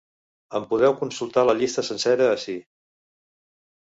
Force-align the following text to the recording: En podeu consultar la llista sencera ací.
En 0.59 0.63
podeu 0.71 0.95
consultar 1.01 1.43
la 1.49 1.55
llista 1.59 1.83
sencera 1.93 2.31
ací. 2.39 2.57